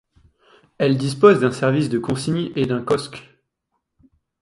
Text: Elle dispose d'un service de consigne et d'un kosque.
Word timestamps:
Elle 0.79 0.97
dispose 0.97 1.39
d'un 1.41 1.51
service 1.51 1.87
de 1.87 1.99
consigne 1.99 2.51
et 2.55 2.65
d'un 2.65 2.81
kosque. 2.81 3.29